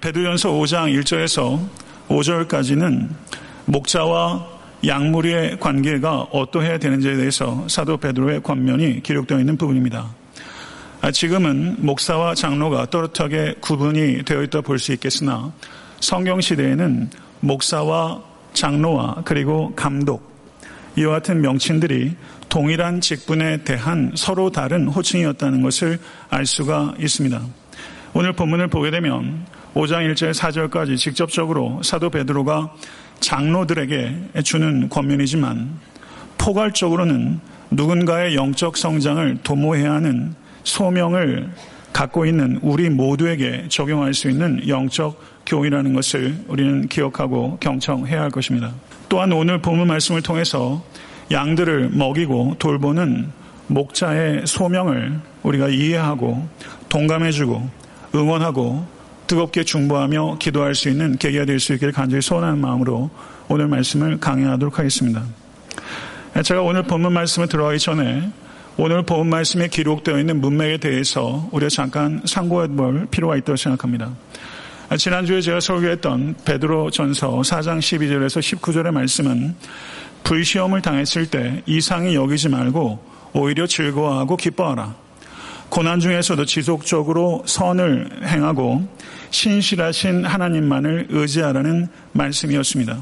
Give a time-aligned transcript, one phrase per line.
[0.00, 1.68] 베드연서 5장 1절에서
[2.08, 3.08] 5절까지는
[3.66, 4.46] 목자와
[4.86, 10.14] 양무리의 관계가 어떠해야 되는지에 대해서 사도 베드로의 권면이 기록되어 있는 부분입니다.
[11.12, 15.52] 지금은 목사와 장로가 또렷하게 구분이 되어 있다 볼 수 있겠으나
[16.00, 18.22] 성경 시대에는 목사와
[18.54, 20.30] 장로와 그리고 감독
[20.96, 22.14] 이와 같은 명칭들이
[22.48, 25.98] 동일한 직분에 대한 서로 다른 호칭이었다는 것을
[26.28, 27.40] 알 수가 있습니다.
[28.14, 32.74] 오늘 본문을 보게 되면 5장 1절 4절까지 직접적으로 사도 베드로가
[33.20, 35.78] 장로들에게 주는 권면이지만
[36.36, 37.40] 포괄적으로는
[37.70, 41.48] 누군가의 영적 성장을 도모해야 하는 소명을
[41.92, 48.72] 갖고 있는 우리 모두에게 적용할 수 있는 영적 교훈이라는 것을 우리는 기억하고 경청해야 할 것입니다.
[49.08, 50.82] 또한 오늘 본문 말씀을 통해서
[51.30, 53.30] 양들을 먹이고 돌보는
[53.68, 56.46] 목자의 소명을 우리가 이해하고
[56.88, 57.70] 동감해주고
[58.14, 63.10] 응원하고 뜨겁게 중보하며 기도할 수 있는 계기가 될 수 있기를 간절히 소원하는 마음으로
[63.48, 65.22] 오늘 말씀을 강의하도록 하겠습니다.
[66.42, 68.30] 제가 오늘 본문 말씀을 들어가기 전에
[68.76, 74.10] 오늘 본 말씀에 기록되어 있는 문맥에 대해서 우리가 잠깐 상고해 볼 필요가 있다고 생각합니다.
[74.96, 79.54] 지난주에 제가 설교했던 베드로 전서 4장 12절에서 19절의 말씀은
[80.24, 82.98] 불시험을 당했을 때 이상히 여기지 말고
[83.34, 85.01] 오히려 즐거워하고 기뻐하라.
[85.72, 88.86] 고난 중에서도 지속적으로 선을 행하고
[89.30, 92.98] 신실하신 하나님만을 의지하라는 말씀이었습니다.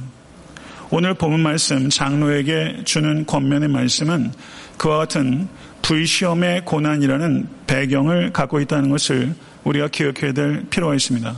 [0.93, 4.31] 오늘 본문 말씀 장로에게 주는 권면의 말씀은
[4.77, 5.49] 그와 같은
[5.83, 11.35] 불시험의 고난이라는 배경을 갖고 있다는 것을 우리가 기억해야 될 필요가 있습니다.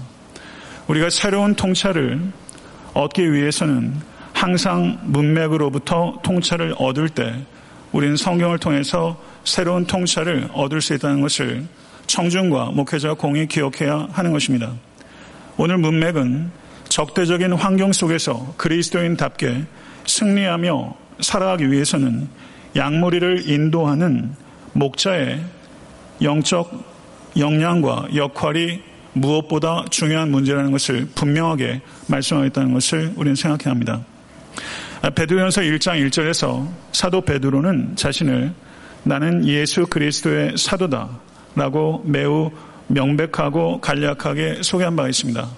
[0.87, 2.21] 우리가 새로운 통찰을
[2.93, 3.95] 얻기 위해서는
[4.35, 7.43] 항상 문맥으로부터 통찰을 얻을 때
[7.93, 11.65] 우리는 성경을 통해서 새로운 통찰을 얻을 수 있다는 것을
[12.07, 14.73] 청중과 목회자 공이 기억해야 하는 것입니다.
[15.57, 16.51] 오늘 문맥은
[16.89, 19.65] 적대적인 환경 속에서 그리스도인답게
[20.07, 22.29] 승리하며 살아가기 위해서는
[22.77, 24.35] 양머리를 인도하는
[24.73, 25.43] 목자의
[26.21, 26.93] 영적
[27.37, 28.83] 역량과 역할이
[29.15, 34.05] 무엇보다 중요한 문제라는 것을 분명하게 말씀하겠다는 것을 우리는 생각해야 합니다.
[35.15, 38.53] 베드로전서 1장 1절에서 사도 베드로는 자신을
[39.05, 41.09] 나는 예수 그리스도의 사도다
[41.55, 42.51] 라고 매우
[42.87, 45.49] 명백하고 간략하게 소개한 바가 있습니다.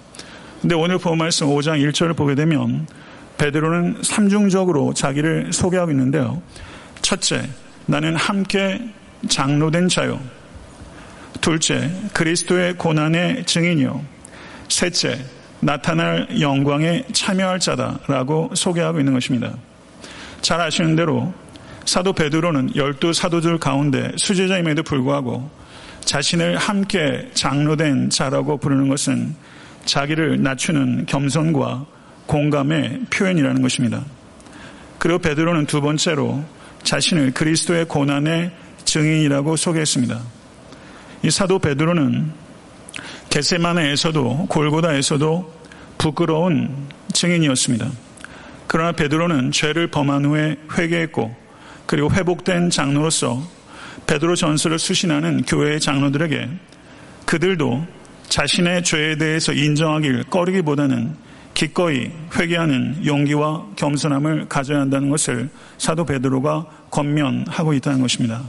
[0.61, 2.87] 근데 오늘 본 말씀 5장 1절을 보게 되면
[3.37, 6.41] 베드로는 삼중적으로 자기를 소개하고 있는데요.
[7.01, 7.47] 첫째,
[7.85, 8.81] 나는 함께
[9.27, 10.19] 장로된 자요.
[11.41, 14.03] 둘째, 그리스도의 고난의 증인이요.
[14.69, 15.19] 셋째,
[15.59, 19.53] 나타날 영광에 참여할 자다라고 소개하고 있는 것입니다.
[20.41, 21.33] 잘 아시는 대로
[21.85, 25.49] 사도 베드로는 열두 사도들 가운데 수제자임에도 불구하고
[26.01, 29.35] 자신을 함께 장로된 자라고 부르는 것은
[29.85, 31.85] 자기를 낮추는 겸손과
[32.25, 34.03] 공감의 표현이라는 것입니다.
[34.97, 36.43] 그리고 베드로는 두 번째로
[36.83, 38.51] 자신을 그리스도의 고난의
[38.83, 40.19] 증인이라고 소개했습니다.
[41.23, 42.31] 이 사도 베드로는
[43.29, 45.53] 게세마네에서도 골고다에서도
[45.97, 47.89] 부끄러운 증인이었습니다.
[48.67, 51.44] 그러나 베드로는 죄를 범한 후에 회개했고
[51.85, 53.41] 그리고 회복된 장로로서
[54.07, 56.49] 베드로 전설을 수신하는 교회의 장로들에게
[57.25, 57.85] 그들도
[58.27, 61.15] 자신의 죄에 대해서 인정하길 꺼리기보다는
[61.53, 68.43] 기꺼이 회개하는 용기와 겸손함을 가져야 한다는 것을 사도 베드로가 권면하고 있다는 것입니다.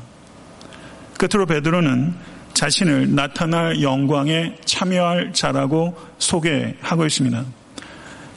[1.16, 2.14] 끝으로 베드로는
[2.52, 7.44] 자신을 나타날 영광에 참여할 자라고 소개하고 있습니다.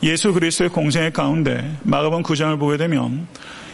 [0.04, 3.28] 예수 그리스도의 공생의 가운데 마가본 9장을 보게 되면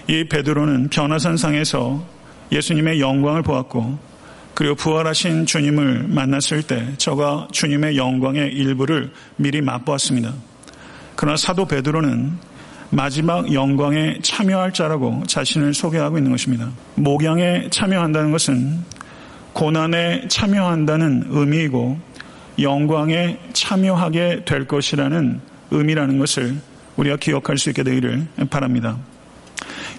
[0.07, 2.05] 이 베드로는 변화산상에서
[2.51, 3.97] 예수님의 영광을 보았고
[4.53, 10.33] 그리고 부활하신 주님을 만났을 때 저가 주님의 영광의 일부를 미리 맛보았습니다.
[11.15, 12.33] 그러나 사도 베드로는
[12.91, 16.69] 마지막 영광에 참여할 자라고 자신을 소개하고 있는 것입니다.
[16.95, 18.79] 목양에 참여한다는 것은
[19.53, 21.99] 고난에 참여한다는 의미이고
[22.59, 25.41] 영광에 참여하게 될 것이라는
[25.71, 26.55] 의미라는 것을
[26.95, 28.97] 우리가 기억할 수 있게 되기를 바랍니다.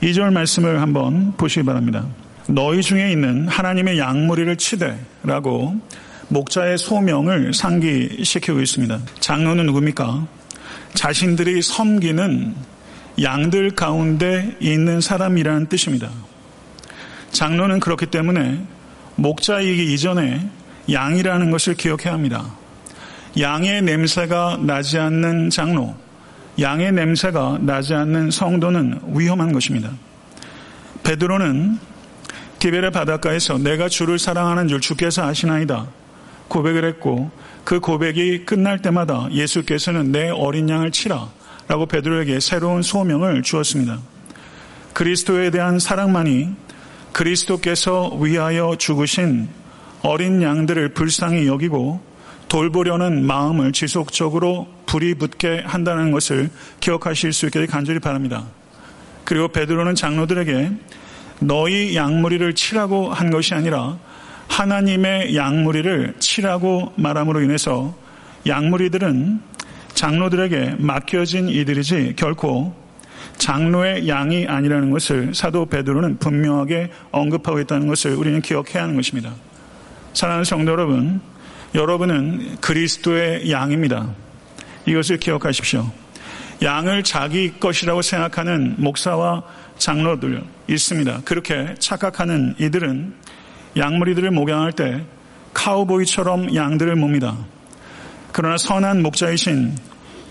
[0.03, 2.07] 2절 말씀을 한번 보시기 바랍니다.
[2.49, 5.81] 너희 중에 있는 하나님의 양머리를 치되라고
[6.29, 9.01] 목자의 소명을 상기시키고 있습니다.
[9.21, 10.27] 장로는 누굽니까?
[10.95, 12.55] 자신들이 섬기는
[13.23, 16.11] 양들 가운데 있는 사람이라는 뜻입니다.
[17.33, 18.61] 장로는 그렇기 때문에
[19.17, 20.49] 목자이기 이전에
[20.91, 22.45] 양이라는 것을 기억해야 합니다.
[23.39, 25.95] 양의 냄새가 나지 않는 장로,
[26.59, 29.91] 양의 냄새가 나지 않는 성도는 위험한 것입니다.
[31.03, 31.79] 베드로는
[32.59, 35.87] 디베레 바닷가에서 내가 주를 사랑하는 줄 주께서 아시나이다
[36.49, 37.31] 고백을 했고
[37.65, 41.29] 그 고백이 끝날 때마다 예수께서는 내 어린 양을 치라
[41.69, 43.99] 라고 베드로에게 새로운 소명을 주었습니다.
[44.95, 46.55] 그리스도에 대한 사랑만이
[47.13, 49.49] 그리스도께서 위하여 죽으신
[50.03, 52.01] 어린 양들을 불쌍히 여기고
[52.49, 56.51] 돌보려는 마음을 지속적으로 불이 붙게 한다는 것을
[56.81, 58.47] 기억하실 수 있게 간절히 바랍니다.
[59.25, 60.71] 그리고 베드로는 장로들에게
[61.41, 63.99] 너희 양무리를 치라고 한 것이 아니라
[64.49, 67.95] 하나님의 양무리를 치라고 말함으로 인해서
[68.47, 69.41] 양무리들은
[69.95, 72.75] 장로들에게 맡겨진 이들이지 결코
[73.39, 79.35] 장로의 양이 아니라는 것을 사도 베드로는 분명하게 언급하고 있다는 것을 우리는 기억해야 하는 것입니다.
[80.15, 81.21] 사랑하는 성도 여러분,
[81.75, 84.15] 여러분은 그리스도의 양입니다.
[84.87, 85.91] 이것을 기억하십시오.
[86.63, 89.43] 양을 자기 것이라고 생각하는 목사와
[89.79, 91.23] 장로들 있습니다.
[91.25, 93.15] 그렇게 착각하는 이들은
[93.77, 95.05] 양머리들을 목양할 때
[95.53, 97.37] 카우보이처럼 양들을 몹니다.
[98.33, 99.77] 그러나 선한 목자이신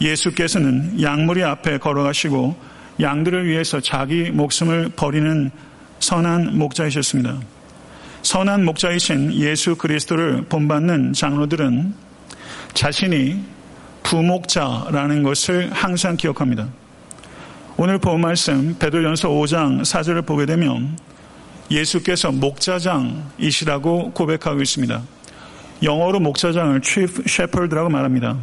[0.02, 2.56] 예수께서는 양머리 앞에 걸어가시고
[3.00, 5.52] 양들을 위해서 자기 목숨을 버리는
[6.00, 7.40] 선한 목자이셨습니다.
[8.22, 11.94] 선한 목자이신 예수 그리스도를 본받는 장로들은
[12.74, 13.55] 자신이
[14.06, 16.68] 부목자라는 것을 항상 기억합니다.
[17.76, 20.98] 오늘 본 말씀 베드로전서 5장 4절을 보게 되면
[21.72, 25.02] 예수께서 목자장이시라고 고백하고 있습니다.
[25.82, 28.38] 영어로 목자장을 chief shepherd라고 말합니다.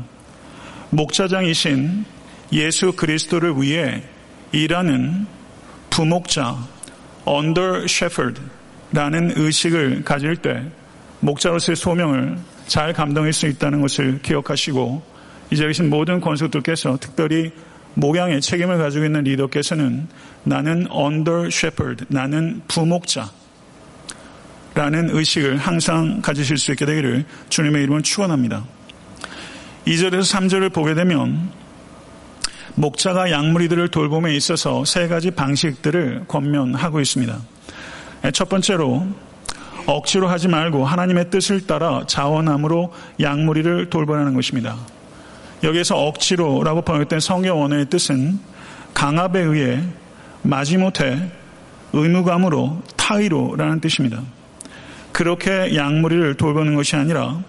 [0.90, 2.04] 목자장이신
[2.52, 4.02] 예수 그리스도를 위해
[4.50, 5.26] 일하는
[5.90, 6.56] 부목자
[7.26, 10.64] under shepherd라는 의식을 가질 때
[11.20, 12.36] 목자로서의 소명을
[12.66, 15.11] 잘 감당할 수 있다는 것을 기억하시고
[15.52, 17.52] 이제 계신 모든 권속들께서 특별히
[17.92, 20.08] 목양의 책임을 가지고 있는 리더께서는
[20.44, 23.30] 나는 under shepherd, 나는 부목자,
[24.74, 28.64] 라는 의식을 항상 가지실 수 있게 되기를 주님의 이름을 축원합니다.
[29.86, 31.50] 2절에서 3절을 보게 되면
[32.74, 37.38] 목자가 양무리들을 돌봄에 있어서 세 가지 방식들을 권면하고 있습니다.
[38.32, 39.06] 첫 번째로
[39.84, 44.78] 억지로 하지 말고 하나님의 뜻을 따라 자원함으로 양무리를 돌보라는 것입니다.
[45.62, 48.38] 여기에서 억지로라고 번역된 성경 원어의 뜻은
[48.94, 49.82] 강압에 의해
[50.42, 51.30] 마지못해
[51.92, 54.22] 의무감으로 타의로라는 뜻입니다.
[55.12, 57.42] 그렇게 양무리를 돌보는 것이 아니라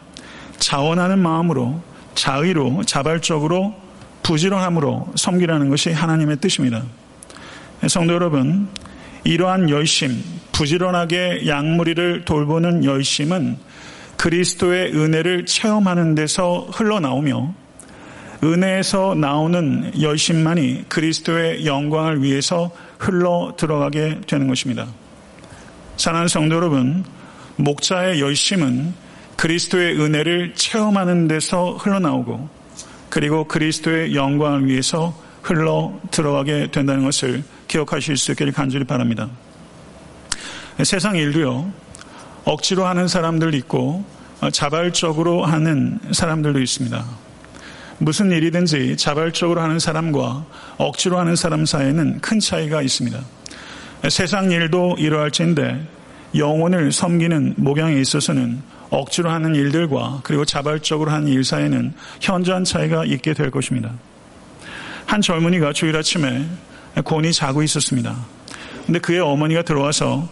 [0.58, 1.82] 자원하는 마음으로
[2.16, 3.74] 자의로 자발적으로
[4.22, 6.84] 부지런함으로 섬기라는 것이 하나님의 뜻입니다.
[7.88, 8.68] 성도 여러분,
[9.24, 13.58] 이러한 열심, 부지런하게 양무리를 돌보는 열심은
[14.18, 17.54] 그리스도의 은혜를 체험하는 데서 흘러나오며
[18.44, 24.88] 은혜에서 나오는 열심만이 그리스도의 영광을 위해서 흘러 들어가게 되는 것입니다.
[25.96, 27.06] 사랑하는 성도 여러분,
[27.56, 28.94] 목자의 열심은
[29.38, 32.50] 그리스도의 은혜를 체험하는 데서 흘러나오고
[33.10, 39.30] 그리고 그리스도의 영광을 위해서 흘러 들어가게 된다는 것을 기억하실 수 있기를 간절히 바랍니다.
[40.84, 41.72] 세상 일도요,
[42.44, 44.04] 억지로 하는 사람들 있고
[44.52, 47.23] 자발적으로 하는 사람들도 있습니다.
[48.00, 50.46] 무슨 일이든지 자발적으로 하는 사람과
[50.78, 53.20] 억지로 하는 사람 사이에는 큰 차이가 있습니다.
[54.10, 55.88] 세상 일도 이러할진데
[56.36, 63.34] 영혼을 섬기는 목양에 있어서는 억지로 하는 일들과 그리고 자발적으로 하는 일 사이에는 현저한 차이가 있게
[63.34, 63.92] 될 것입니다.
[65.06, 66.46] 한 젊은이가 주일 아침에
[67.04, 68.16] 곤히 자고 있었습니다.
[68.86, 70.28] 근데 그의 어머니가 들어와서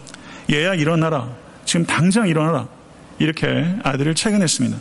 [0.50, 1.28] 얘야 일어나라.
[1.64, 2.68] 지금 당장 일어나라.
[3.18, 4.76] 이렇게 아들을 채근했습니다.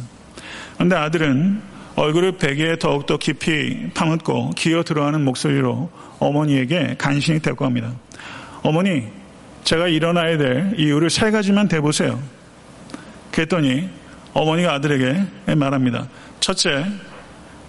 [0.76, 1.62] 그런데 아들은
[2.02, 7.94] 얼굴을 베개에 더욱더 깊이 파묻고 기어 들어가는 목소리로 어머니에게 간신히 대꾸합니다.
[8.64, 9.04] 어머니,
[9.64, 12.20] 제가 일어나야 될 이유를 세 가지만 대보세요.
[13.32, 13.88] 그랬더니
[14.34, 16.08] 어머니가 아들에게 말합니다.
[16.40, 16.86] 첫째,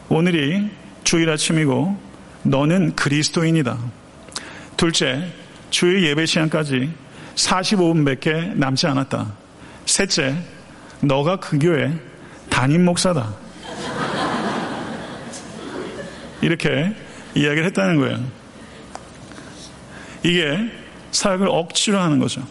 [0.08, 0.70] 오늘이
[1.04, 1.94] 주일 아침이고
[2.44, 3.76] 너는 그리스도인이다.
[4.78, 5.30] 둘째,
[5.68, 6.90] 주일 예배 시간까지
[7.34, 9.30] 45분밖에 남지 않았다.
[9.84, 10.34] 셋째,
[11.02, 11.92] 너가 그 교회
[12.48, 13.41] 담임 목사다.
[16.42, 16.92] 이렇게
[17.34, 18.18] 이야기를 했다는 거예요.
[20.22, 20.58] 이게
[21.12, 22.42] 사역을 억지로 하는 거죠.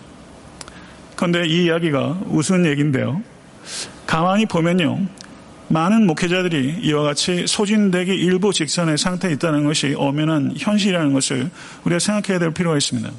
[1.16, 3.22] 그런데 이 이야기가 우스운 얘기인데요.
[4.08, 5.06] 가만히 보면요.
[5.68, 11.50] 많은 목회자들이 이와 같이 소진되기 일부 직전의 상태에 있다는 것이 엄연한 현실이라는 것을
[11.86, 13.10] 우리가 생각해야 될 필요가 있습니다.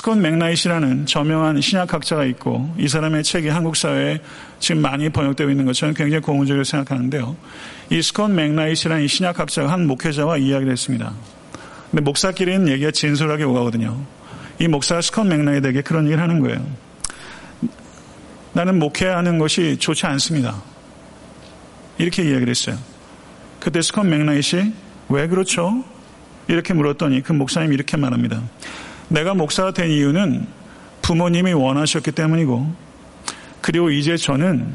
[0.00, 4.20] 스캇 맥나이트라는 저명한 신약학자가 있고 이 사람의 책이 한국 사회에
[4.58, 7.36] 지금 많이 번역되고 있는 것처럼 굉장히 고무적으로 생각하는데요.
[7.90, 11.12] 이 스캇 맥나이트라는 신약학자가 한 목회자와 이야기를 했습니다.
[11.90, 14.02] 근데 목사끼리는 얘기가 진솔하게 오가거든요.
[14.58, 16.66] 이 목사가 스캇 맥나이트에게 그런 얘기를 하는 거예요.
[18.54, 20.62] 나는 목회하는 것이 좋지 않습니다.
[21.98, 22.78] 이렇게 이야기를 했어요.
[23.58, 24.72] 그때 스캇 맥나이트
[25.10, 25.84] 왜 그렇죠?
[26.48, 28.42] 이렇게 물었더니 그 목사님이 이렇게 말합니다.
[29.10, 30.46] 내가 목사가 된 이유는
[31.02, 32.72] 부모님이 원하셨기 때문이고
[33.60, 34.72] 그리고 이제 저는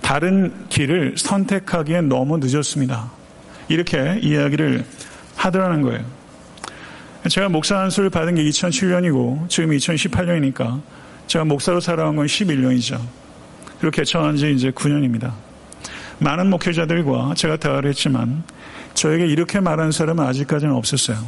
[0.00, 3.10] 다른 길을 선택하기엔 너무 늦었습니다.
[3.68, 4.84] 이렇게 이야기를
[5.36, 6.02] 하더라는 거예요.
[7.28, 10.80] 제가 목사 한수를 받은 게 2007년이고 지금 2018년이니까
[11.26, 13.00] 제가 목사로 살아온 건 11년이죠.
[13.80, 15.32] 그리고 개천한 지 이제 9년입니다.
[16.18, 18.44] 많은 목회자들과 제가 대화를 했지만
[18.94, 21.18] 저에게 이렇게 말하는 사람은 아직까지는 없었어요.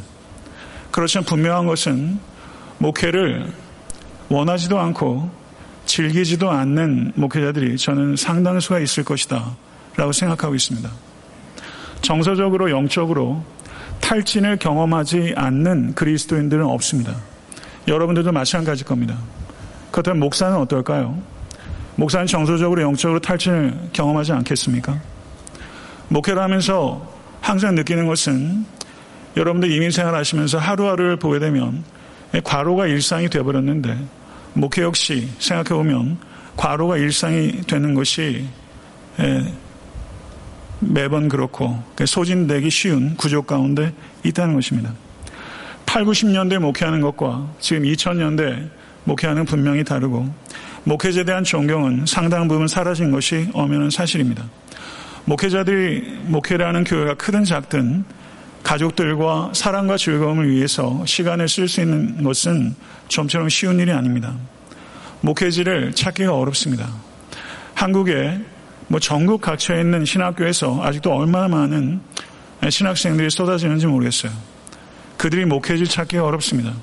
[0.91, 2.19] 그렇지만 분명한 것은
[2.79, 3.51] 목회를
[4.29, 5.29] 원하지도 않고
[5.85, 9.55] 즐기지도 않는 목회자들이 저는 상당수가 있을 것이다
[9.95, 10.89] 라고 생각하고 있습니다.
[12.01, 13.43] 정서적으로 영적으로
[14.01, 17.15] 탈진을 경험하지 않는 그리스도인들은 없습니다.
[17.87, 19.17] 여러분들도 마찬가지일 겁니다.
[19.91, 21.19] 그렇다면 목사는 어떨까요?
[21.95, 24.99] 목사는 정서적으로 영적으로 탈진을 경험하지 않겠습니까?
[26.09, 28.65] 목회를 하면서 항상 느끼는 것은
[29.35, 31.83] 여러분들 이민생활 하시면서 하루하루를 보게 되면
[32.43, 33.97] 과로가 일상이 되어버렸는데
[34.53, 36.17] 목회 역시 생각해보면
[36.55, 38.45] 과로가 일상이 되는 것이
[40.79, 43.93] 매번 그렇고 소진되기 쉬운 구조 가운데
[44.23, 44.93] 있다는 것입니다.
[45.85, 48.69] 8, 90년대 목회하는 것과 지금 2000년대
[49.05, 50.27] 목회하는 분명히 다르고
[50.83, 54.43] 목회자에 대한 존경은 상당 부분 사라진 것이 엄연한 사실입니다.
[55.25, 58.05] 목회자들이 목회를 하는 교회가 크든 작든
[58.67, 62.75] 가족들과 사랑과 즐거움을 위해서 시간을 쓸 수 있는 것은
[63.07, 64.35] 좀처럼 쉬운 일이 아닙니다.
[65.21, 66.89] 목회지를 찾기가 어렵습니다.
[67.75, 68.41] 한국에
[68.89, 72.01] 뭐 전국 각처에 있는 신학교에서 아직도 얼마나 많은
[72.69, 74.33] 신학생들이 쏟아지는지 모르겠어요.
[75.15, 76.73] 그들이 목회지 찾기가 어렵습니다.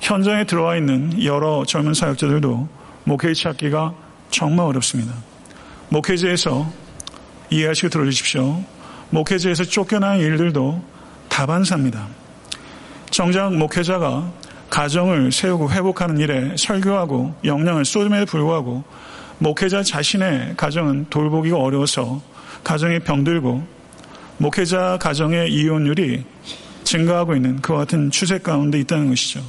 [0.00, 2.68] 현장에 들어와 있는 여러 젊은 사역자들도
[3.04, 3.94] 목회지 찾기가
[4.30, 5.14] 정말 어렵습니다.
[5.90, 6.68] 목회지에서
[7.50, 8.64] 이해하시고 들어주십시오.
[9.10, 10.90] 목회지에서 쫓겨난 일들도
[11.30, 12.06] 다반사입니다.
[13.10, 14.30] 정작 목회자가
[14.68, 18.84] 가정을 세우고 회복하는 일에 설교하고 역량을 쏟음에도 불구하고
[19.38, 22.20] 목회자 자신의 가정은 돌보기가 어려워서
[22.62, 23.66] 가정이 병들고
[24.36, 26.24] 목회자 가정의 이혼율이
[26.84, 29.40] 증가하고 있는 그와 같은 추세 가운데 있다는 것이죠.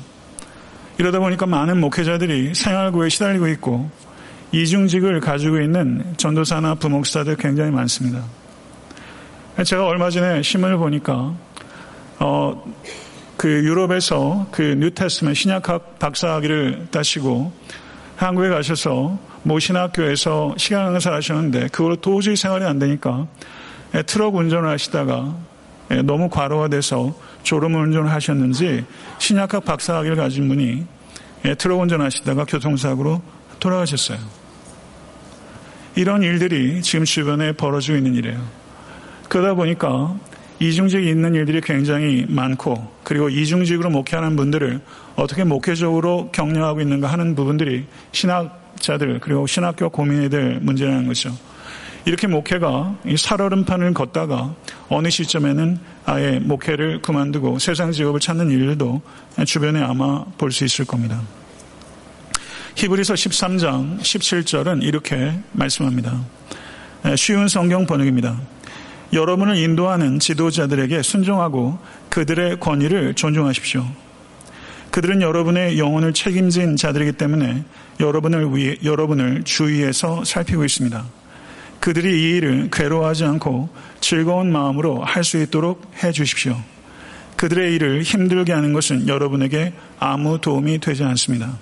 [0.97, 3.89] 이러다 보니까 많은 목회자들이 생활고에 시달리고 있고
[4.51, 8.23] 이중직을 가지고 있는 전도사나 부목사들 굉장히 많습니다.
[9.63, 11.35] 제가 얼마 전에 신문을 보니까
[12.23, 12.63] 어,
[13.35, 17.51] 그 유럽에서 그 뉴테스면 신약학 박사학위를 따시고
[18.15, 23.25] 한국에 가셔서 모 신학교에서 시간 강사를 하셨는데 그걸로 도저히 생활이 안 되니까
[24.05, 25.35] 트럭 운전을 하시다가
[26.03, 28.85] 너무 과로화돼서 졸음 운전을 하셨는지
[29.17, 30.85] 신약학 박사학위를 가진 분이
[31.57, 33.19] 트럭 운전하시다가 교통사고로
[33.59, 34.19] 돌아가셨어요.
[35.95, 38.39] 이런 일들이 지금 주변에 벌어지고 있는 일이에요.
[39.27, 40.15] 그러다 보니까
[40.61, 44.79] 이중직이 있는 일들이 굉장히 많고 그리고 이중직으로 목회하는 분들을
[45.15, 51.35] 어떻게 목회적으로 격려하고 있는가 하는 부분들이 신학자들 그리고 신학교 고민해야 될 문제라는 거죠.
[52.05, 54.53] 이렇게 목회가 살얼음판을 걷다가
[54.89, 59.01] 어느 시점에는 아예 목회를 그만두고 세상 직업을 찾는 일들도
[59.45, 61.19] 주변에 아마 볼 수 있을 겁니다.
[62.75, 66.23] 히브리서 13장 17절은 이렇게 말씀합니다.
[67.17, 68.39] 쉬운 성경 번역입니다.
[69.13, 71.77] 여러분을 인도하는 지도자들에게 순종하고
[72.09, 73.85] 그들의 권위를 존중하십시오.
[74.91, 77.63] 그들은 여러분의 영혼을 책임진 자들이기 때문에
[77.99, 81.05] 여러분을 위해, 여러분을 주위에서 살피고 있습니다.
[81.79, 83.69] 그들이 이 일을 괴로워하지 않고
[84.01, 86.55] 즐거운 마음으로 할 수 있도록 해 주십시오.
[87.37, 91.57] 그들의 일을 힘들게 하는 것은 여러분에게 아무 도움이 되지 않습니다.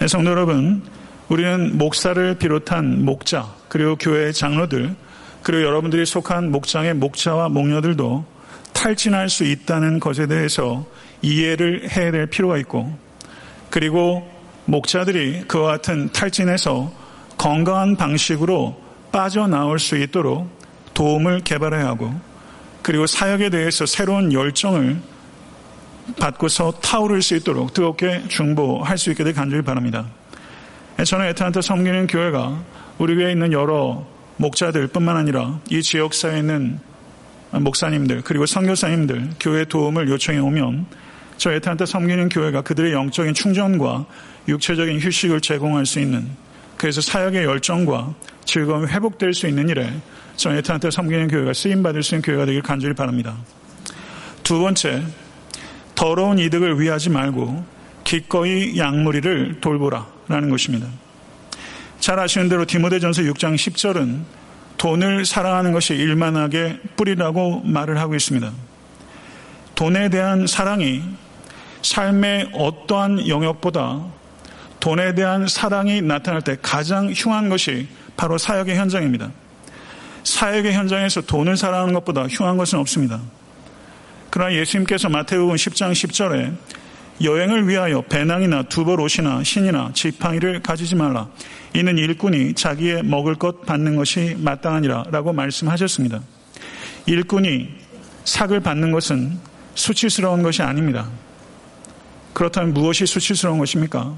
[0.00, 0.82] 네, 성도 여러분,
[1.28, 4.94] 우리는 목사를 비롯한 목자, 그리고 교회 장로들,
[5.42, 8.24] 그리고 여러분들이 속한 목장의 목자와 목녀들도
[8.72, 10.86] 탈진할 수 있다는 것에 대해서
[11.20, 12.96] 이해를 해야 될 필요가 있고
[13.70, 14.28] 그리고
[14.66, 16.92] 목자들이 그와 같은 탈진에서
[17.36, 18.80] 건강한 방식으로
[19.10, 20.48] 빠져나올 수 있도록
[20.94, 22.12] 도움을 개발해야 하고
[22.82, 25.00] 그리고 사역에 대해서 새로운 열정을
[26.18, 30.06] 받고서 타오를 수 있도록 뜨겁게 중보할 수 있게 될 간절히 바랍니다.
[31.04, 32.62] 저는 에탄한테 섬기는 교회가
[32.98, 34.04] 우리 교회에 있는 여러
[34.36, 36.80] 목자들뿐만 아니라 이 지역사에 있는
[37.50, 40.86] 목사님들 그리고 선교사님들 교회 도움을 요청해 오면
[41.36, 44.06] 저 에탄한테 섬기는 교회가 그들의 영적인 충전과
[44.48, 46.28] 육체적인 휴식을 제공할 수 있는
[46.76, 49.92] 그래서 사역의 열정과 즐거움이 회복될 수 있는 일에
[50.36, 53.36] 저 에탄한테 섬기는 교회가 쓰임 받을 수 있는 교회가 되길 간절히 바랍니다.
[54.42, 55.02] 두 번째,
[55.94, 57.64] 더러운 이득을 위하지 말고
[58.04, 60.88] 기꺼이 양무리를 돌보라 라는 것입니다.
[62.02, 64.22] 잘 아시는 대로 디모데전서 6장 10절은
[64.76, 68.50] 돈을 사랑하는 것이 일만하게 뿌리라고 말을 하고 있습니다.
[69.76, 71.00] 돈에 대한 사랑이
[71.82, 74.04] 삶의 어떠한 영역보다
[74.80, 79.30] 돈에 대한 사랑이 나타날 때 가장 흉한 것이 바로 사역의 현장입니다.
[80.24, 83.20] 사역의 현장에서 돈을 사랑하는 것보다 흉한 것은 없습니다.
[84.28, 86.52] 그러나 예수님께서 마태복음 10장 10절에
[87.22, 91.28] 여행을 위하여 배낭이나 두벌 옷이나 신이나 지팡이를 가지지 말라.
[91.74, 96.20] 이는 일꾼이 자기의 먹을 것 받는 것이 마땅하니라 라고 말씀하셨습니다.
[97.06, 97.68] 일꾼이
[98.24, 99.38] 삭을 받는 것은
[99.74, 101.08] 수치스러운 것이 아닙니다.
[102.32, 104.16] 그렇다면 무엇이 수치스러운 것입니까?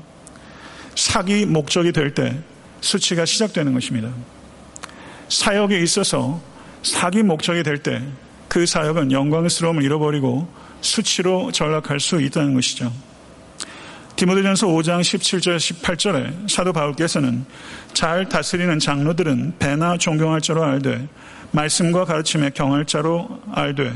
[0.94, 2.38] 삭이 목적이 될 때
[2.80, 4.10] 수치가 시작되는 것입니다.
[5.28, 6.40] 사역에 있어서
[6.82, 8.02] 삭이 목적이 될 때
[8.54, 10.46] 그 사역은 영광스러움을 잃어버리고
[10.84, 12.92] 수치로 전락할 수 있다는 것이죠.
[14.16, 17.44] 디모데전서 5장 17절 18절에 사도 바울께서는
[17.94, 21.08] 잘 다스리는 장로들은 배나 존경할 자로 알되
[21.50, 23.92] 말씀과 가르침에 경할 자로 알되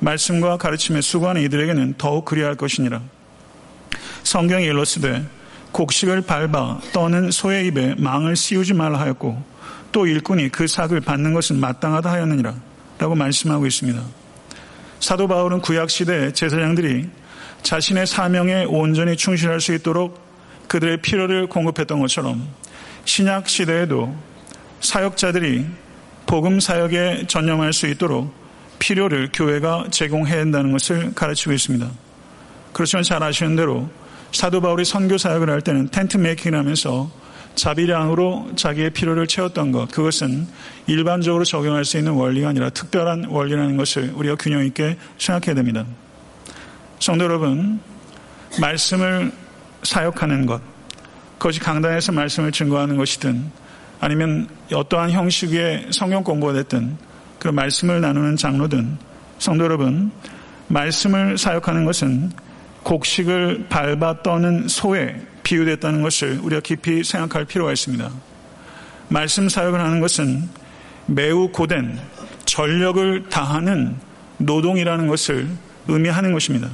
[0.00, 3.00] 말씀과 가르침에 수고하는 이들에게는 더욱 그리할 것이니라.
[4.24, 5.24] 성경에 일렀으되
[5.72, 9.42] 곡식을 밟아 떠는 소의 입에 망을 씌우지 말라 하였고
[9.90, 12.54] 또 일꾼이 그 삭을 받는 것은 마땅하다 하였느니라
[12.98, 14.21] 라고 말씀하고 있습니다.
[15.02, 17.08] 사도 바울은 구약 시대 제사장들이
[17.64, 20.22] 자신의 사명에 온전히 충실할 수 있도록
[20.68, 22.46] 그들의 필요를 공급했던 것처럼
[23.04, 24.14] 신약 시대에도
[24.80, 25.66] 사역자들이
[26.26, 28.32] 복음 사역에 전념할 수 있도록
[28.78, 31.90] 필요를 교회가 제공해야 한다는 것을 가르치고 있습니다.
[32.72, 33.90] 그렇지만 잘 아시는 대로
[34.30, 37.10] 사도 바울이 선교 사역을 할 때는 텐트 메이킹을 하면서
[37.54, 40.46] 자비량으로 자기의 필요를 채웠던 것, 그것은
[40.86, 45.84] 일반적으로 적용할 수 있는 원리가 아니라 특별한 원리라는 것을 우리가 균형 있게 생각해야 됩니다.
[46.98, 47.80] 성도 여러분,
[48.60, 49.32] 말씀을
[49.82, 50.60] 사역하는 것,
[51.38, 53.50] 그것이 강단에서 말씀을 증거하는 것이든
[54.00, 56.96] 아니면 어떠한 형식의 성경 공부가 됐든
[57.38, 58.98] 그런 말씀을 나누는 장로든
[59.38, 60.12] 성도 여러분,
[60.68, 62.30] 말씀을 사역하는 것은
[62.84, 68.10] 곡식을 밟아 떠는 소에 비유됐다는 것을 우리가 깊이 생각할 필요가 있습니다.
[69.08, 70.48] 말씀 사역을 하는 것은
[71.06, 71.98] 매우 고된
[72.44, 73.96] 전력을 다하는
[74.38, 75.48] 노동이라는 것을
[75.88, 76.68] 의미하는 것입니다.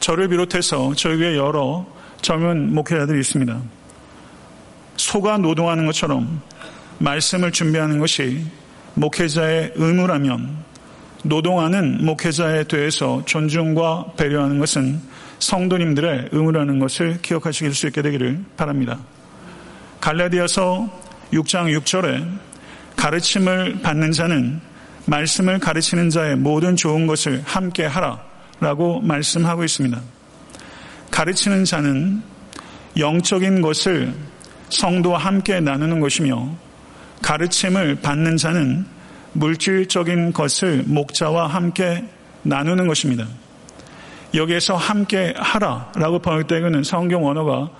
[0.00, 1.86] 저를 비롯해서 저희 교회 여러
[2.22, 3.60] 젊은 목회자들이 있습니다.
[4.96, 6.40] 소가 노동하는 것처럼
[6.98, 8.44] 말씀을 준비하는 것이
[8.94, 10.64] 목회자의 의무라면
[11.24, 15.00] 노동하는 목회자에 대해서 존중과 배려하는 것은
[15.38, 18.98] 성도님들의 의무라는 것을 기억하실 수 있게 되기를 바랍니다.
[20.00, 20.88] 갈라디아서
[21.32, 22.38] 6장 6절에
[22.96, 24.60] 가르침을 받는 자는
[25.06, 28.20] 말씀을 가르치는 자의 모든 좋은 것을 함께 하라
[28.60, 30.00] 라고 말씀하고 있습니다.
[31.10, 32.22] 가르치는 자는
[32.96, 34.12] 영적인 것을
[34.68, 36.54] 성도와 함께 나누는 것이며
[37.22, 38.84] 가르침을 받는 자는
[39.32, 42.04] 물질적인 것을 목자와 함께
[42.42, 43.26] 나누는 것입니다.
[44.34, 47.70] 여기에서 함께 하라라고 번역되고는 성경 원어가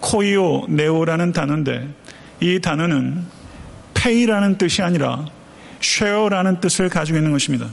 [0.00, 1.88] κοινωνέω라는 단어인데
[2.40, 3.24] 이 단어는
[3.94, 5.24] pay라는 뜻이 아니라
[5.80, 7.66] share라는 뜻을 가지고 있는 것입니다.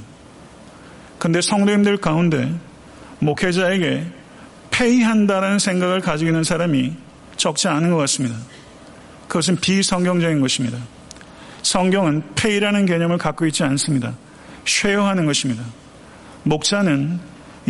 [1.18, 2.54] 근데 성도님들 가운데
[3.20, 4.06] 목회자에게
[4.72, 6.94] pay한다라는 생각을 가지고 있는 사람이
[7.36, 8.36] 적지 않은 것 같습니다.
[9.28, 10.78] 그것은 비성경적인 것입니다.
[11.62, 14.14] 성경은 pay라는 개념을 갖고 있지 않습니다.
[14.66, 15.64] share하는 것입니다.
[16.44, 17.20] 목자는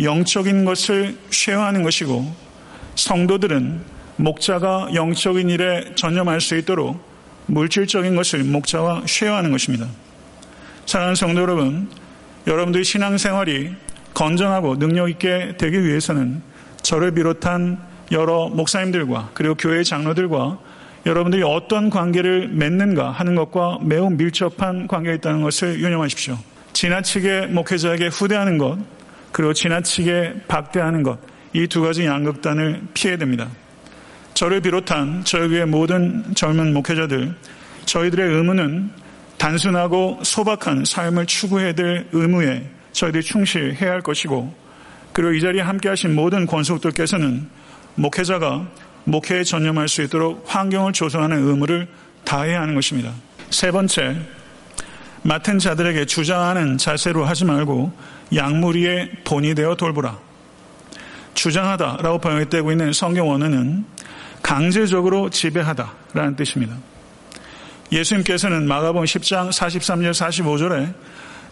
[0.02, 2.34] 영적인 것을 쉐어하는 것이고
[2.94, 3.80] 성도들은
[4.16, 7.00] 목자가 영적인 일에 전념할 수 있도록
[7.46, 9.86] 물질적인 것을 목자와 쉐어하는 것입니다.
[10.86, 11.88] 사랑하는 성도 여러분,
[12.46, 13.74] 여러분들의 신앙생활이
[14.14, 16.42] 건전하고 능력 있게 되기 위해서는
[16.82, 17.78] 저를 비롯한
[18.12, 20.58] 여러 목사님들과 그리고 교회 장로들과
[21.06, 26.36] 여러분들이 어떤 관계를 맺는가 하는 것과 매우 밀접한 관계가 있다는 것을 유념하십시오.
[26.72, 28.78] 지나치게 목회자에게 후대하는 것,
[29.32, 31.18] 그리고 지나치게 박대하는 것,
[31.52, 33.48] 이 두 가지 양극단을 피해야 됩니다.
[34.34, 37.34] 저를 비롯한 저희 교회 모든 젊은 목회자들,
[37.84, 38.90] 저희들의 의무는
[39.36, 44.54] 단순하고 소박한 삶을 추구해야 될 의무에 저희들이 충실해야 할 것이고,
[45.12, 47.48] 그리고 이 자리에 함께 하신 모든 권속들께서는
[47.96, 48.68] 목회자가
[49.04, 51.88] 목회에 전념할 수 있도록 환경을 조성하는 의무를
[52.24, 53.12] 다해야 하는 것입니다.
[53.50, 54.16] 세 번째,
[55.22, 57.92] 맡은 자들에게 주장하는 자세로 하지 말고
[58.34, 60.18] 양무리의 본이 되어 돌보라.
[61.34, 63.84] 주장하다라고 번역되고 있는 성경 원어는
[64.42, 66.76] 강제적으로 지배하다라는 뜻입니다.
[67.92, 70.94] 예수님께서는 마가복음 10장 43절 45절에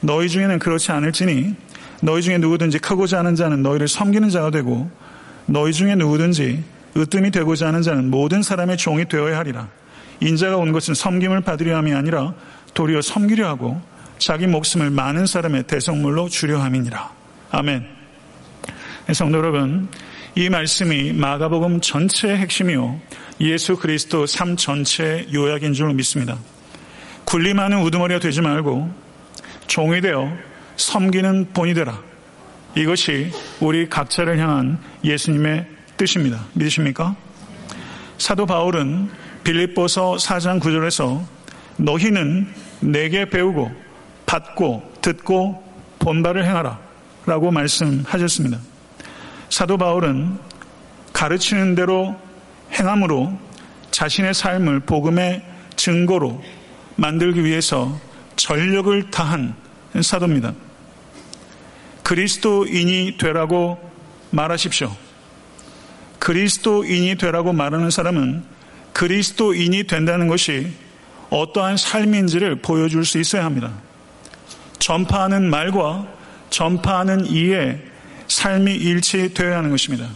[0.00, 1.54] 너희 중에는 그렇지 않을지니
[2.00, 4.90] 너희 중에 누구든지 크고자 하는 자는 너희를 섬기는 자가 되고
[5.46, 6.62] 너희 중에 누구든지
[6.96, 9.68] 으뜸이 되고자 하는 자는 모든 사람의 종이 되어야 하리라.
[10.20, 12.34] 인자가 온 것은 섬김을 받으려 함이 아니라
[12.74, 13.80] 도리어 섬기려 하고
[14.18, 17.10] 자기 목숨을 많은 사람의 대성물로 주려 함이니라.
[17.50, 17.86] 아멘.
[19.12, 19.88] 성도 여러분,
[20.34, 23.00] 이 말씀이 마가복음 전체의 핵심이요.
[23.40, 26.36] 예수 그리스도 삶 전체의 요약인 줄 믿습니다.
[27.24, 28.92] 군림하는 우두머리가 되지 말고
[29.66, 30.30] 종이 되어
[30.76, 32.00] 섬기는 본이 되라.
[32.76, 36.44] 이것이 우리 각자를 향한 예수님의 뜻입니다.
[36.54, 37.16] 믿으십니까?
[38.18, 39.10] 사도 바울은
[39.44, 41.24] 빌립보서 4장 9절에서
[41.76, 43.87] 너희는 내게 배우고
[44.28, 45.64] 받고 듣고
[45.98, 46.78] 본바를 행하라
[47.26, 48.58] 라고 말씀하셨습니다.
[49.48, 50.38] 사도 바울은
[51.12, 52.14] 가르치는 대로
[52.72, 53.36] 행함으로
[53.90, 55.42] 자신의 삶을 복음의
[55.76, 56.42] 증거로
[56.96, 57.98] 만들기 위해서
[58.36, 59.54] 전력을 다한
[60.00, 60.52] 사도입니다.
[62.02, 63.78] 그리스도인이 되라고
[64.30, 64.94] 말하십시오.
[66.18, 68.44] 그리스도인이 되라고 말하는 사람은
[68.92, 70.70] 그리스도인이 된다는 것이
[71.30, 73.87] 어떠한 삶인지를 보여줄 수 있어야 합니다.
[74.88, 76.06] 전파하는 말과
[76.48, 77.78] 전파하는 이의
[78.26, 80.08] 삶이 일치되어야 하는 것입니다.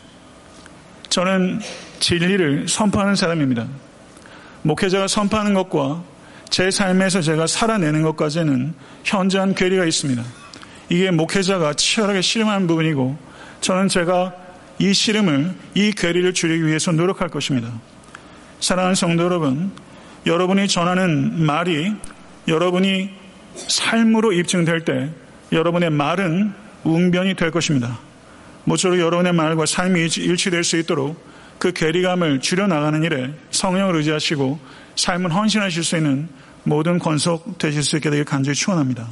[1.11, 1.61] 저는
[2.01, 3.67] 진리를 선포하는 사람입니다.
[4.63, 6.03] 목회자가 선포하는 것과
[6.49, 8.73] 제 삶에서 제가 살아내는 것까지는
[9.05, 10.25] 현저한 괴리가 있습니다.
[10.89, 13.19] 이게 목회자가 치열하게 씨름하는 부분이고
[13.61, 14.35] 저는 제가
[14.79, 17.69] 이 씨름을, 이 괴리를 줄이기 위해서 노력할 것입니다.
[18.61, 19.71] 사랑하는 성도 여러분,
[20.25, 21.93] 여러분이 전하는 말이
[22.49, 23.22] 여러분이
[23.55, 25.11] 삶으로 입증될 때
[25.53, 26.53] 여러분의 말은
[26.85, 27.99] 웅변이 될 것입니다.
[28.65, 31.23] 모쪼록 여러분의 말과 삶이 일치될 수 있도록
[31.59, 34.59] 그 괴리감을 줄여나가는 일에 성령을 의지하시고
[34.97, 36.29] 삶을 헌신하실 수 있는
[36.65, 39.09] 모든 권속 되실 수 있게 되길 간절히 축원합니다.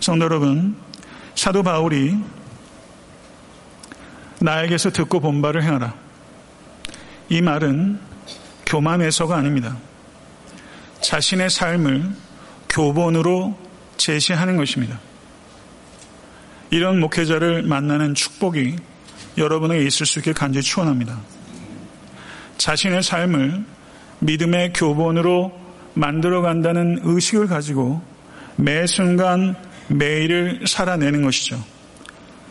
[0.00, 0.76] 성도 여러분,
[1.34, 2.16] 사도 바울이
[4.40, 5.94] 나에게서 듣고 본 바를 행하라.
[7.28, 7.98] 이 말은
[8.66, 9.76] 교만해서가 아닙니다.
[11.00, 12.10] 자신의 삶을
[12.74, 13.56] 교본으로
[13.96, 14.98] 제시하는 것입니다.
[16.70, 18.74] 이런 목회자를 만나는 축복이
[19.38, 21.20] 여러분에게 있을 수 있게 간절히 축원합니다.
[22.58, 23.64] 자신의 삶을
[24.18, 25.52] 믿음의 교본으로
[25.94, 28.02] 만들어 간다는 의식을 가지고
[28.56, 29.54] 매 순간
[29.88, 31.62] 매일을 살아내는 것이죠.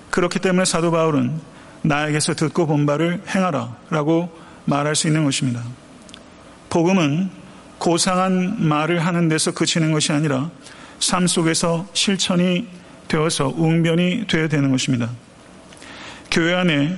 [0.10, 1.38] 그렇기 때문에 사도 바울은
[1.82, 4.30] 나에게서 듣고 본 바를 행하라 라고
[4.66, 5.62] 말할 수 있는 것입니다.
[6.70, 7.43] 복음은
[7.84, 10.50] 고상한 말을 하는 데서 그치는 것이 아니라
[11.02, 12.66] 삶 속에서 실천이
[13.10, 15.10] 되어서 웅변이 되어야 되는 것입니다.
[16.32, 16.98] 교회 안에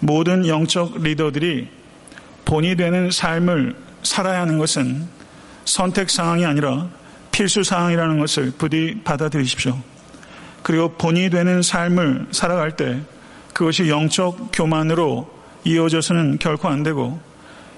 [0.00, 1.68] 모든 영적 리더들이
[2.44, 5.06] 본이 되는 삶을 살아야 하는 것은
[5.64, 6.88] 선택 상황이 아니라
[7.30, 9.78] 필수 상황이라는 것을 부디 받아들이십시오.
[10.64, 13.00] 그리고 본이 되는 삶을 살아갈 때
[13.54, 15.30] 그것이 영적 교만으로
[15.62, 17.20] 이어져서는 결코 안 되고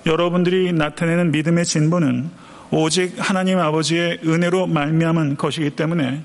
[0.07, 2.31] 여러분들이 나타내는 믿음의 진보는
[2.71, 6.23] 오직 하나님 아버지의 은혜로 말미암은 것이기 때문에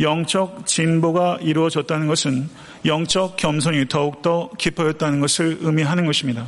[0.00, 2.48] 영적 진보가 이루어졌다는 것은
[2.84, 6.46] 영적 겸손이 더욱더 깊어졌다는 것을 의미하는 것입니다.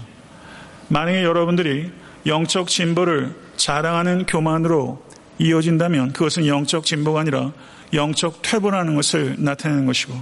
[0.88, 1.90] 만약에 여러분들이
[2.26, 5.02] 영적 진보를 자랑하는 교만으로
[5.38, 7.52] 이어진다면 그것은 영적 진보가 아니라
[7.92, 10.14] 영적 퇴보라는 것을 나타내는 것이고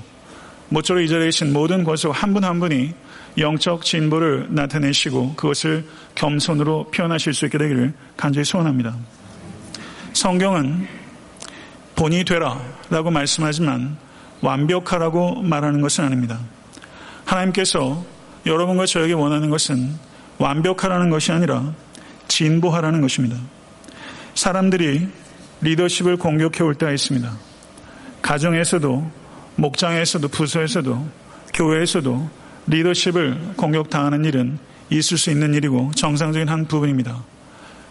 [0.68, 2.92] 모쪼록 이 자리에 계신 모든 권속 한분한 분이
[3.38, 8.96] 영적 진보를 나타내시고 그것을 겸손으로 표현하실 수 있게 되기를 간절히 소원합니다.
[10.12, 10.86] 성경은
[11.96, 13.96] 본이 되라 라고 말씀하지만
[14.40, 16.38] 완벽하라고 말하는 것은 아닙니다.
[17.24, 18.04] 하나님께서
[18.46, 19.94] 여러분과 저에게 원하는 것은
[20.38, 21.72] 완벽하라는 것이 아니라
[22.28, 23.36] 진보하라는 것입니다.
[24.34, 25.08] 사람들이
[25.60, 27.32] 리더십을 공격해 올 때가 있습니다.
[28.20, 29.10] 가정에서도,
[29.56, 31.08] 목장에서도, 부서에서도,
[31.54, 32.30] 교회에서도
[32.66, 34.58] 리더십을 공격당하는 일은
[34.90, 37.22] 있을 수 있는 일이고 정상적인 한 부분입니다.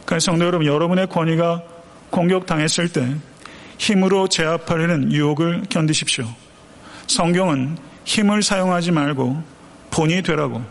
[0.06, 1.64] 그래서 성도 여러분, 여러분의 권위가
[2.10, 3.16] 공격당했을 때
[3.78, 6.26] 힘으로 제압하려는 유혹을 견디십시오.
[7.08, 9.44] 성경은 힘을 사용하지 말고
[9.92, 10.64] 본이 되라고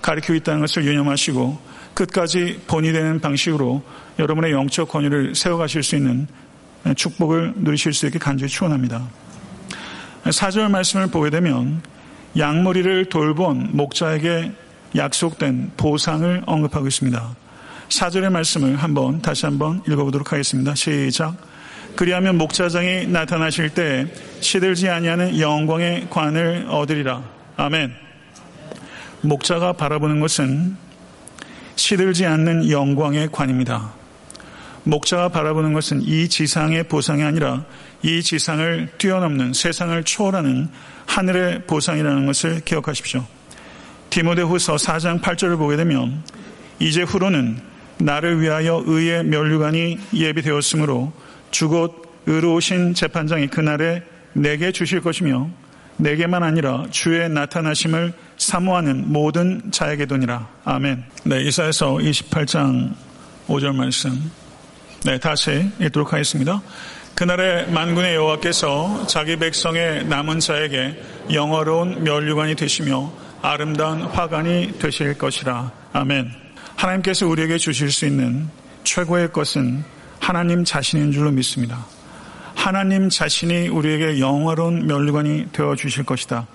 [0.00, 1.58] 가르치고 있다는 것을 유념하시고
[1.94, 3.82] 끝까지 본이 되는 방식으로
[4.18, 6.26] 여러분의 영적 권위를 세워가실 수 있는
[6.96, 9.06] 축복을 누리실 수 있게 간절히 축원합니다.
[10.30, 11.82] 사절 말씀을 보게 되면
[12.36, 14.52] 양머리를 돌본 목자에게
[14.96, 17.36] 약속된 보상을 언급하고 있습니다.
[17.88, 20.74] 사절의 말씀을 한번 다시 한번 읽어보도록 하겠습니다.
[20.74, 21.36] 시작.
[21.96, 24.06] 그리하면 목자장이 나타나실 때
[24.40, 27.22] 시들지 아니하는 영광의 관을 얻으리라.
[27.56, 27.94] 아멘.
[29.20, 30.76] 목자가 바라보는 것은
[31.76, 33.92] 시들지 않는 영광의 관입니다.
[34.84, 37.64] 목자가 바라보는 것은 이 지상의 보상이 아니라
[38.02, 40.68] 이 지상을 뛰어넘는 세상을 초월하는
[41.06, 43.24] 하늘의 보상이라는 것을 기억하십시오.
[44.10, 46.22] 디모데후서 4장 8절을 보게 되면
[46.78, 47.60] 이제 후로는
[47.98, 51.12] 나를 위하여 의의 면류관이 예비되었으므로
[51.50, 55.50] 주곧 의로우신 재판장이 그날에 내게 주실 것이며
[55.96, 60.48] 내게만 아니라 주의 나타나심을 사모하는 모든 자에게 도니라.
[60.64, 61.04] 아멘.
[61.24, 62.94] 네, 이사에서 28장
[63.46, 64.30] 5절 말씀.
[65.04, 66.60] 네, 다시 읽도록 하겠습니다.
[67.14, 71.00] 그날에 만군의 여호와께서 자기 백성의 남은 자에게
[71.32, 75.70] 영어로운 멸류관이 되시며 아름다운 화관이 되실 것이라.
[75.92, 76.32] 아멘.
[76.76, 78.48] 하나님께서 우리에게 주실 수 있는
[78.84, 79.84] 최고의 것은
[80.18, 81.84] 하나님 자신인 줄로 믿습니다.
[82.54, 86.46] 하나님 자신이 우리에게 영화로운 멸류관이 되어 주실 것이다.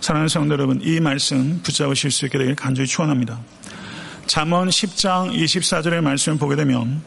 [0.00, 3.40] 사랑하는 성도 여러분, 이 말씀 붙잡으실 수 있게 되길 간절히 축원합니다.
[4.26, 7.02] 잠언 10장 24절의 말씀을 보게 되면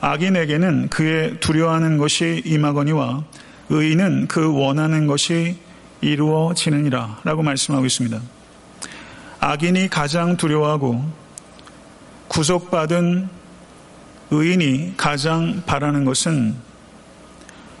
[0.00, 3.24] 악인에게는 그의 두려워하는 것이 임하거니와
[3.70, 5.56] 의인은 그 원하는 것이
[6.00, 8.20] 이루어지느니라 라고 말씀하고 있습니다.
[9.40, 11.04] 악인이 가장 두려워하고
[12.28, 13.28] 구속받은
[14.30, 16.54] 의인이 가장 바라는 것은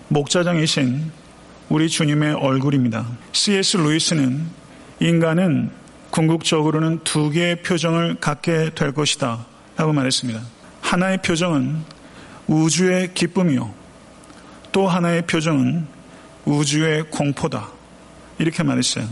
[0.08, 1.10] 목자장이신
[1.68, 3.06] 우리 주님의 얼굴입니다.
[3.32, 3.78] C.S.
[3.78, 4.46] 루이스는
[5.00, 5.70] 인간은
[6.10, 9.44] 궁극적으로는 두 개의 표정을 갖게 될 것이다
[9.76, 10.40] 라고 말했습니다.
[10.80, 11.82] 하나의 표정은
[12.46, 13.72] 우주의 기쁨이요.
[14.72, 15.86] 또 하나의 표정은
[16.44, 17.68] 우주의 공포다.
[18.38, 19.08] 이렇게 말했어요.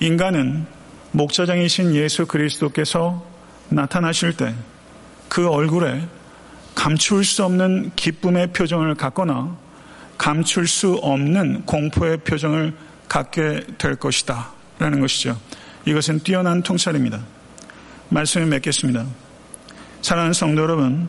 [0.00, 0.66] 인간은
[1.12, 3.24] 목자장이신 예수 그리스도께서
[3.70, 4.54] 나타나실 때
[5.28, 6.02] 그 얼굴에
[6.74, 9.56] 감출 수 없는 기쁨의 표정을 갖거나
[10.16, 12.74] 감출 수 없는 공포의 표정을
[13.08, 14.52] 갖게 될 것이다.
[14.78, 15.38] 라는 것이죠.
[15.84, 17.20] 이것은 뛰어난 통찰입니다.
[18.10, 19.06] 말씀을 맺겠습니다.
[20.02, 21.08] 사랑하는 성도 여러분,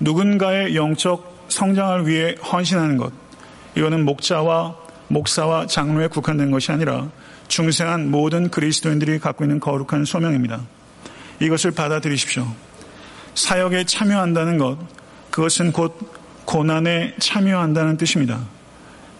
[0.00, 3.12] 누군가의 영적 성장을 위해 헌신하는 것,
[3.76, 4.76] 이거는 목자와
[5.08, 7.08] 목사와 장로에 국한된 것이 아니라
[7.48, 10.62] 중생한 모든 그리스도인들이 갖고 있는 거룩한 소명입니다.
[11.40, 12.46] 이것을 받아들이십시오.
[13.34, 14.78] 사역에 참여한다는 것,
[15.30, 15.98] 그것은 곧
[16.44, 18.40] 고난에 참여한다는 뜻입니다.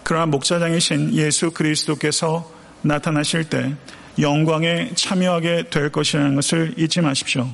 [0.03, 2.51] 그러나 목자장이신 예수 그리스도께서
[2.83, 3.75] 나타나실 때
[4.21, 7.49] 영광에 참여하게 될 것이라는 것을 잊지 마십시오.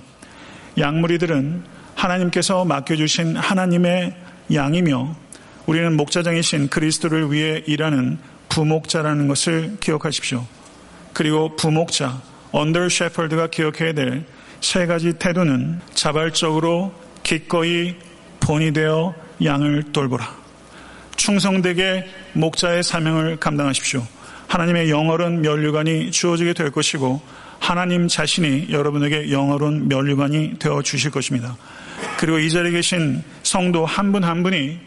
[0.79, 1.63] 양무리들은
[2.01, 4.15] 하나님께서 맡겨주신 하나님의
[4.53, 5.15] 양이며
[5.67, 10.45] 우리는 목자장이신 그리스도를 위해 일하는 부목자라는 것을 기억하십시오.
[11.13, 12.21] 그리고 부목자,
[12.53, 14.25] 언더 셰퍼드가 기억해야 될
[14.61, 17.97] 세 가지 태도는 자발적으로 기꺼이
[18.41, 20.39] 본이 되어 양을 돌보라.
[21.17, 24.07] 충성되게 목자의 사명을 감당하십시오.
[24.49, 27.21] 하나님의 영어로운 면류관이 주어지게 될 것이고
[27.59, 31.57] 하나님 자신이 여러분에게 영어로운 면류관이 되어 주실 것입니다.
[32.19, 34.79] 그리고 이 자리에 계신 성도 한 분한 한 분이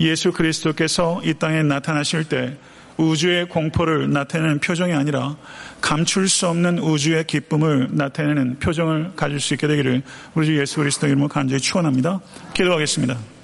[0.00, 2.56] 예수 그리스도께서 이 땅에 나타나실 때
[2.96, 5.36] 우주의 공포를 나타내는 표정이 아니라
[5.80, 10.02] 감출 수 없는 우주의 기쁨을 나타내는 표정을 가질 수 있게 되기를
[10.34, 12.20] 우리 주 예수 그리스도 이름으로 간절히 축원합니다.
[12.54, 13.37] 기도하겠습니다.